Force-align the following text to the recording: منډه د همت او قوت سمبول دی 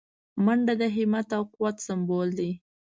منډه 0.45 0.73
د 0.81 0.83
همت 0.95 1.27
او 1.37 1.43
قوت 1.53 1.75
سمبول 1.87 2.29
دی 2.39 2.51